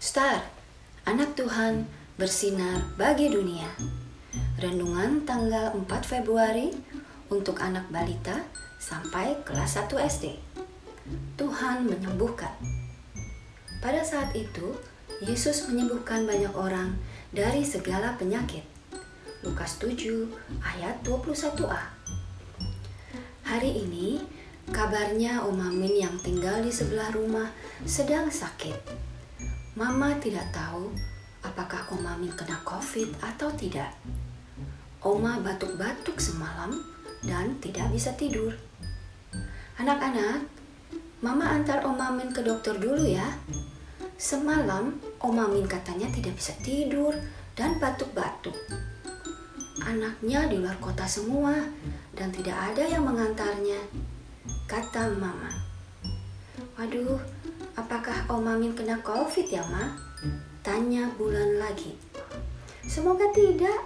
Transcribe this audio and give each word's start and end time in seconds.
Star, 0.00 0.40
anak 1.04 1.36
Tuhan 1.36 1.84
bersinar 2.16 2.88
bagi 2.96 3.28
dunia. 3.28 3.68
Renungan 4.56 5.28
tanggal 5.28 5.76
4 5.76 5.84
Februari 6.08 6.72
untuk 7.28 7.60
anak 7.60 7.84
balita 7.92 8.48
sampai 8.80 9.44
kelas 9.44 9.76
1 9.76 9.92
SD. 10.00 10.40
Tuhan 11.36 11.84
menyembuhkan. 11.84 12.56
Pada 13.84 14.00
saat 14.00 14.32
itu, 14.32 14.72
Yesus 15.20 15.68
menyembuhkan 15.68 16.24
banyak 16.24 16.56
orang 16.56 16.96
dari 17.36 17.60
segala 17.60 18.16
penyakit. 18.16 18.64
Lukas 19.44 19.76
7 19.84 20.32
ayat 20.64 20.96
21a. 21.04 21.92
Hari 23.44 23.84
ini, 23.84 24.24
kabarnya 24.72 25.44
Om 25.44 25.60
Amin 25.60 25.92
yang 25.92 26.16
tinggal 26.24 26.64
di 26.64 26.72
sebelah 26.72 27.12
rumah 27.12 27.52
sedang 27.84 28.32
sakit. 28.32 29.10
Mama 29.78 30.18
tidak 30.18 30.50
tahu 30.50 30.90
apakah 31.46 31.86
Om 31.94 32.02
Amin 32.02 32.34
kena 32.34 32.58
COVID 32.66 33.22
atau 33.22 33.54
tidak. 33.54 33.94
Oma 34.98 35.38
batuk-batuk 35.38 36.18
semalam 36.18 36.74
dan 37.22 37.54
tidak 37.62 37.86
bisa 37.94 38.10
tidur. 38.18 38.50
Anak-anak, 39.78 40.42
Mama 41.22 41.54
antar 41.54 41.86
Om 41.86 42.02
Amin 42.02 42.34
ke 42.34 42.42
dokter 42.42 42.74
dulu 42.82 43.06
ya. 43.06 43.30
Semalam 44.18 44.98
Om 45.22 45.36
Amin 45.38 45.70
katanya 45.70 46.10
tidak 46.10 46.34
bisa 46.34 46.50
tidur 46.66 47.14
dan 47.54 47.78
batuk-batuk. 47.78 48.58
Anaknya 49.86 50.50
di 50.50 50.58
luar 50.58 50.82
kota 50.82 51.06
semua 51.06 51.54
dan 52.18 52.34
tidak 52.34 52.58
ada 52.74 52.90
yang 52.90 53.06
mengantarnya, 53.06 53.78
kata 54.66 55.14
Mama. 55.14 55.48
Waduh, 56.74 57.39
Om 58.30 58.46
Amin 58.46 58.70
kena 58.78 58.94
COVID 59.02 59.42
ya, 59.50 59.66
Ma? 59.66 59.90
Tanya 60.62 61.10
Bulan 61.18 61.58
lagi. 61.58 61.98
Semoga 62.86 63.26
tidak, 63.34 63.82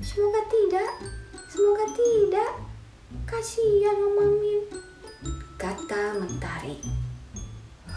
semoga 0.00 0.40
tidak, 0.48 0.90
semoga 1.52 1.84
tidak. 1.92 2.52
Kasihan 3.28 4.00
Om 4.00 4.16
Amin, 4.16 4.60
kata 5.60 6.16
Mentari. 6.16 6.80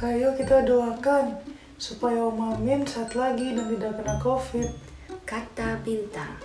Ayo 0.04 0.36
kita 0.36 0.68
doakan 0.68 1.40
supaya 1.80 2.28
Om 2.28 2.60
Amin 2.60 2.84
sehat 2.84 3.16
lagi 3.16 3.56
dan 3.56 3.72
tidak 3.72 3.96
kena 3.96 4.20
COVID. 4.20 4.70
Kata 5.24 5.80
Bintang. 5.82 6.36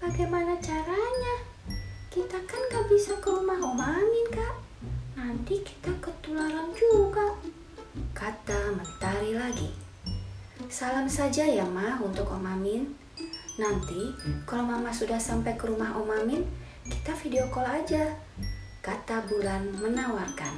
Bagaimana 0.00 0.56
caranya? 0.64 1.36
Kita 2.08 2.40
kan 2.48 2.62
gak 2.72 2.88
bisa 2.90 3.14
ke 3.20 3.28
rumah 3.30 3.60
Om 3.60 3.78
Amin, 3.78 4.26
Kak. 4.32 4.56
Nanti 5.14 5.62
kita 5.62 5.77
lagi. 9.58 9.74
Salam 10.70 11.10
saja 11.10 11.42
ya, 11.42 11.66
Ma, 11.66 11.98
untuk 11.98 12.30
Om 12.30 12.46
Amin. 12.46 12.94
Nanti 13.58 14.14
kalau 14.46 14.70
Mama 14.70 14.94
sudah 14.94 15.18
sampai 15.18 15.58
ke 15.58 15.66
rumah 15.66 15.98
Om 15.98 16.22
Amin, 16.22 16.46
kita 16.86 17.10
video 17.18 17.50
call 17.50 17.66
aja. 17.66 18.14
Kata 18.78 19.26
Bulan 19.26 19.74
menawarkan. 19.82 20.54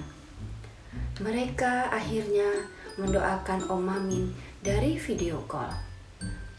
Mereka 1.25 1.89
akhirnya 1.89 2.69
mendoakan 3.01 3.73
Om 3.73 3.87
Amin 3.89 4.25
dari 4.61 5.01
video 5.01 5.41
call. 5.49 5.73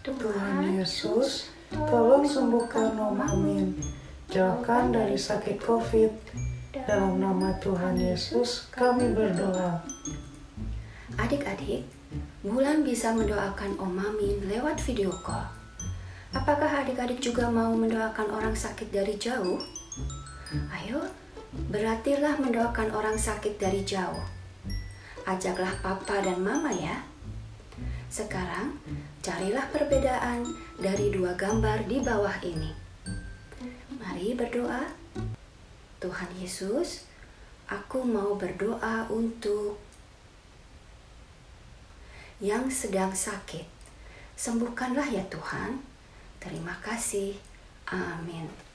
Tuhan 0.02 0.82
Yesus, 0.82 1.54
tolong 1.70 2.26
sembuhkan 2.26 2.98
Om 2.98 3.20
Amin. 3.22 3.78
Jauhkan 4.34 4.90
dari 4.90 5.20
sakit 5.20 5.62
COVID. 5.62 6.12
Dalam 6.72 7.22
nama 7.22 7.54
Tuhan 7.62 8.00
Yesus, 8.00 8.72
kami 8.74 9.14
berdoa. 9.14 9.86
Adik-adik, 11.18 11.84
Bulan 12.42 12.84
bisa 12.84 13.16
mendoakan 13.16 13.80
Om 13.80 13.96
Amin 14.02 14.44
lewat 14.50 14.84
video 14.84 15.14
call. 15.24 15.48
Apakah 16.36 16.84
adik-adik 16.84 17.24
juga 17.24 17.48
mau 17.48 17.72
mendoakan 17.72 18.34
orang 18.34 18.52
sakit 18.58 18.92
dari 18.92 19.16
jauh? 19.16 19.62
Ayo, 20.74 21.00
berartilah 21.72 22.36
mendoakan 22.42 22.92
orang 22.92 23.16
sakit 23.16 23.56
dari 23.56 23.88
jauh. 23.88 24.26
Ajaklah 25.24 25.72
papa 25.80 26.20
dan 26.20 26.44
mama 26.44 26.74
ya. 26.76 27.00
Sekarang, 28.12 28.76
carilah 29.24 29.70
perbedaan 29.72 30.44
dari 30.82 31.16
dua 31.16 31.38
gambar 31.40 31.88
di 31.88 32.04
bawah 32.04 32.36
ini. 32.44 32.74
Mari 34.02 34.36
berdoa. 34.36 34.84
Tuhan 36.02 36.32
Yesus, 36.42 37.06
aku 37.70 38.04
mau 38.04 38.36
berdoa 38.36 39.08
untuk 39.14 39.91
yang 42.42 42.68
sedang 42.74 43.14
sakit. 43.14 43.70
Sembuhkanlah 44.34 45.06
ya 45.14 45.22
Tuhan. 45.30 45.78
Terima 46.42 46.74
kasih. 46.82 47.38
Amin. 47.86 48.71